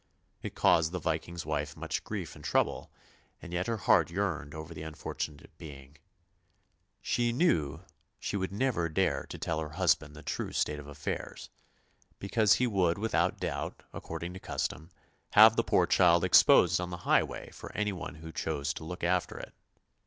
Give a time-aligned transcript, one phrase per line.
[0.41, 2.91] It caused the Viking's wife much grief and trouble,
[3.39, 5.95] and yet her heart yearned over the unfortunate being.
[7.03, 10.87] She knew that she would never dare to tell her husband the true state of
[10.87, 11.51] affairs,
[12.17, 14.89] because he would without doubt, according to custom,
[15.33, 19.37] have the poor child exposed on the highway for anyone who chose to look after
[19.37, 19.53] it.